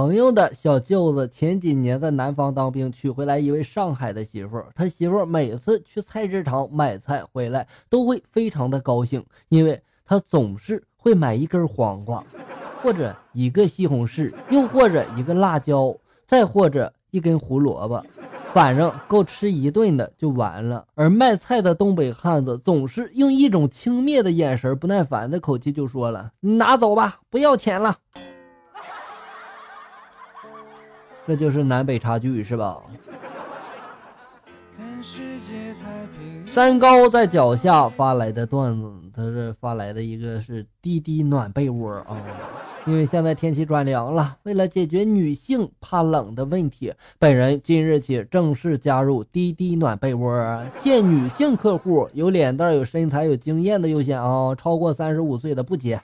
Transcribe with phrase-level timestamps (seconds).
[0.00, 4.64] 朋友的小舅子前几年在南方当兵，娶回来一位上海的媳妇。
[4.74, 12.24] 他媳妇每次去菜市场买菜回来，都会非常的高兴，因为他总是会买一根黄瓜，
[12.82, 15.94] 或者一个西红柿，又或者一个辣椒，
[16.26, 18.02] 再或者一根胡萝卜，
[18.54, 20.86] 反正够吃一顿的就完了。
[20.94, 27.98] 而卖菜的东北汉子总是用一种轻蔑的眼神、不耐烦的口气就说了：“你拿走吧，不要钱了。”
[31.30, 32.82] 这就是南北差距，是吧？
[36.50, 42.20] 山高在脚下发来的段子，他是发来的一个是滴滴暖被窝啊。
[42.84, 56.00] 因为现在天气转凉了，为了解决女性怕冷的问题，本人今日起正式加入滴滴暖被窝，限女性客户，有脸蛋、有身材、有经验的优先啊，超过三十五岁的不接。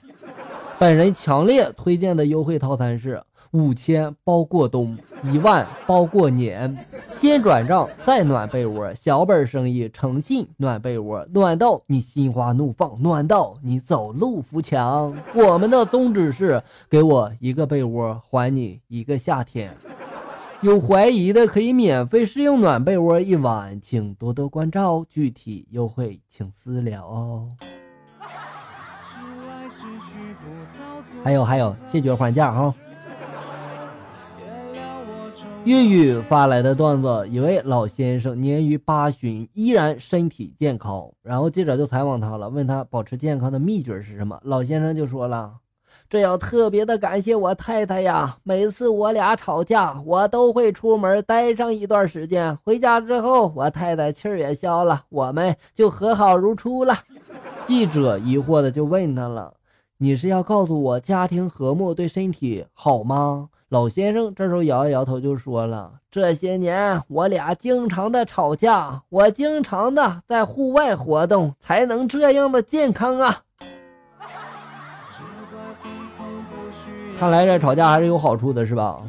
[0.79, 3.21] 本人强烈推荐的优惠套餐是。
[3.57, 6.77] 五千包过冬，一万包过年，
[7.09, 15.11] 先转账再暖被窝，小本生意，诚信暖被窝，暖到你心花怒放，暖到你走路扶墙。
[15.33, 19.75] 我们的宗旨是给我一个被窝，还你一个夏天。
[20.61, 27.49] 有怀疑的可以免费试用暖被窝一晚，请多多关照，具体优惠请私聊哦。
[31.23, 32.71] 还有还有，谢绝还价哈。
[35.67, 41.05] 粤语发来的段子，一位老先生年逾八旬，依然身体健康。
[41.21, 44.39] 然后记者就采访他了，问他保持健康的秘诀是什么？
[44.43, 45.55] 老先生就说了
[46.09, 48.37] ：“这要特别的感谢我太太呀！
[48.43, 56.95] 每次我俩吵架，我都会出门待上一段时间，回家之后，我太太气也消了，我们就和好如初了。”
[57.67, 59.53] 记者疑惑的就问他了
[59.97, 73.41] ：“你是要告诉我家庭和睦对身体好吗？”老先生这时候摇了摇头，就说了：“这些年我俩经常的吵架，我经常的在户外活动，才能这样的健康啊。”
[77.19, 79.03] 看来这吵架还是有好处的，是吧？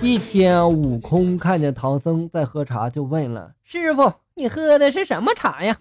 [0.00, 5.76] 一天，悟空看见唐僧在喝茶，就问了：“师傅，你喝的是什么茶呀？”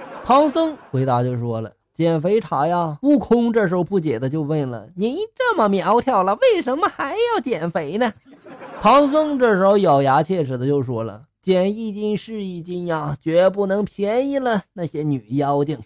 [0.24, 1.72] 唐僧回答就说了。
[1.92, 2.98] 减肥茶呀！
[3.02, 8.12] 悟空这时候不解的就问了：“您这么苗条了，为什么还要减肥呢？”
[8.82, 15.78] 唐僧这时候咬牙切齿的就说了：“减一斤是一斤呀，绝不能便宜了那些女妖精。”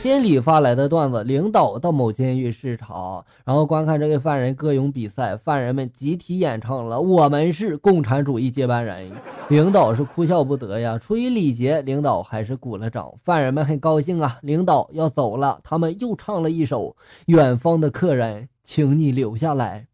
[0.00, 9.10] 监理发来的段子：领导到某监狱视察，然后观看这个犯人歌咏比赛，犯人们集体演唱了《我们是共产主义接班人》，
[9.48, 10.98] 领导是哭笑不得呀。
[10.98, 13.12] 出于礼节，领导还是鼓了掌。
[13.22, 16.88] 犯人们很高兴啊，领导要走了，他们又唱了一首
[17.26, 19.86] 《远方的客人，请你留下来》。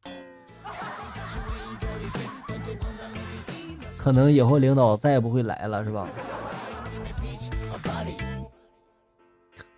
[3.96, 6.08] 可能以后领导再也不会来了，是吧？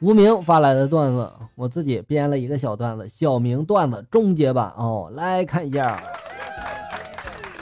[0.05, 6.05] 无名发来的段子，我自己编了一个小段子，小明段子终结版哦，来看一下。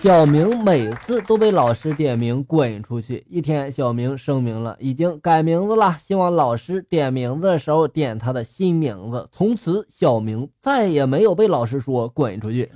[0.00, 3.24] 小明每次都被老师点名滚出去。
[3.30, 9.28] 一天，小明声明了已经改名字了，希望老师点名字的时候点他的新名字。
[9.30, 12.68] 从此，小明再也没有被老师说滚出去。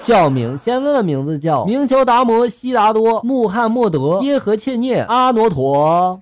[0.00, 6.18] 小明现在的名字叫明乔达摩悉达多穆罕默德耶和切涅阿挪陀。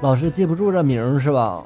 [0.00, 1.62] 老师记不住这名是吧？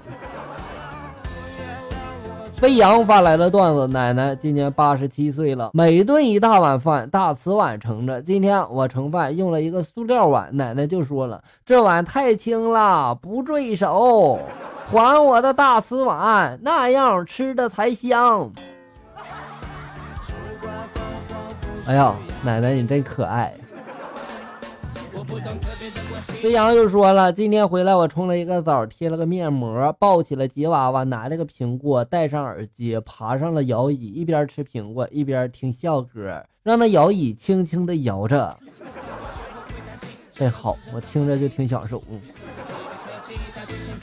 [2.53, 8.23] 飞扬发来的段子：奶奶今年八十七岁了，每顿一大碗饭，大瓷碗盛着。
[8.23, 14.39] 今天我盛饭用了一个塑料碗，奶奶就说了：“这碗太轻了，不坠手，
[14.91, 18.51] 还我的大瓷碗，那样吃的才香。”
[21.87, 23.53] 哎呀，奶奶你真可爱。
[26.41, 38.57] 飞扬又说了，今天回来我冲了一个澡，贴了个面膜，抱起了吉娃娃，拿了个苹果，戴上耳机，爬上了摇椅，一边吃苹果一边听笑歌，让那摇椅轻轻的摇着。
[40.31, 42.03] 真好，我听着就挺享受。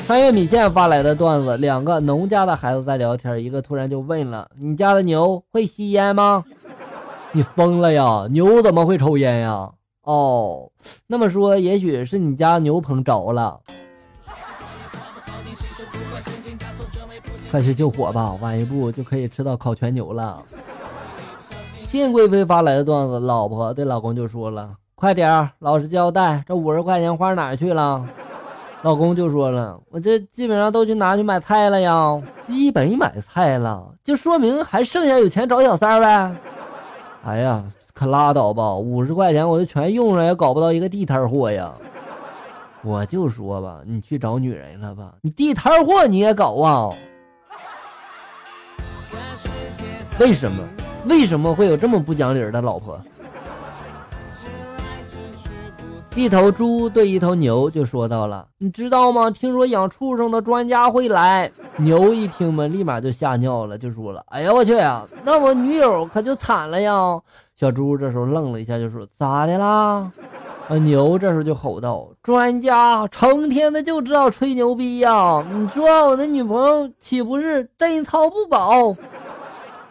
[0.05, 6.43] 穿越米线发来的段子：两个农家的孩子在聊天，一个突然就问了：“你家的牛会吸烟吗？”
[7.33, 8.27] 你疯了呀？
[8.31, 9.71] 牛怎么会抽烟呀？
[10.03, 10.71] 哦，
[11.05, 13.59] 那么说，也许是你家牛棚着了，
[17.51, 18.33] 快去救火吧！
[18.41, 20.43] 晚一步就可以吃到烤全牛了。
[21.87, 28.03] 谢贵妃发来的段子，老婆对老公就说了：“快点儿，老实交代，这五十块钱花哪去了？
[28.81, 36.35] 老公就说了，我这基本上都去拿去买菜了呀，基本买菜了，就说明还剩下有钱找小三呗。
[37.23, 41.73] 哎呀，可拉倒吧，五十块钱我就全用了，也搞不到一个地摊货呀。
[42.83, 45.13] 我就说吧，你去找女人了吧？
[45.21, 46.89] 你地摊货你也搞啊？
[50.19, 50.63] 为什么？
[51.05, 52.99] 为什么会有这么不讲理的老婆？
[56.13, 59.31] 一头猪对一头牛就说到了：“你知道吗？
[59.31, 66.93] 听说养畜生的专家会来。”牛一听嘛，立马就吓尿了，就说了：“哎呀，我去呀，那我女友可就惨了呀！”
[67.61, 70.11] 小猪这时候愣了一下，就说：“咋的啦？”
[70.67, 75.45] 啊，牛这时候就吼道：“专家成天的就知道吹牛逼呀！
[75.47, 78.91] 你说我的女朋友岂不是贞操不保？”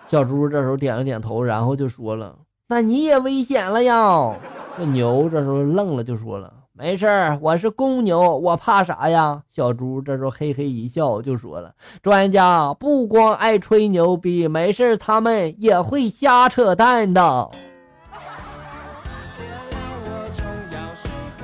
[0.08, 2.34] 小猪这时候点了点头，然后就说了
[2.67, 4.34] ：“那你也危险了呀！”
[4.76, 17.50] 那牛这时候愣了，就说了：“没事儿，我是公牛，我怕啥呀？”小猪这时候嘿嘿一笑，就说了：“专家不光爱吹牛逼，没事他们也会瞎扯淡的。”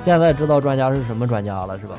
[0.03, 1.95] 现在知道专家是什么专家了，是吧？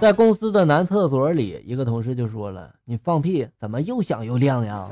[0.00, 4.88] 在公司的男厕所里，一个同事就说了：“你放屁怎么又响又亮呀？”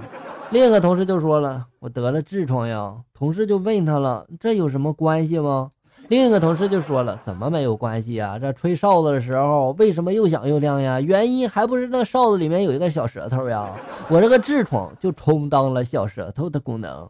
[0.50, 5.70] 另一个同事就说了：“我得了痔疮呀。”同事就问他了：“这有什么关系吗？”
[6.10, 8.36] 另一个同事就说了：“怎么没有关系呀？
[8.36, 11.00] 这吹哨子的时候为什么又响又亮呀？
[11.00, 13.68] 原因还不是那哨子里面有一个小舌头呀？
[14.08, 17.08] 我这个痔疮就充当了小舌头的功能。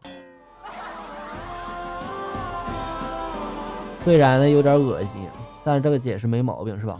[4.03, 5.27] 虽然呢有点恶心，
[5.63, 6.99] 但是这个解释没毛病，是吧？”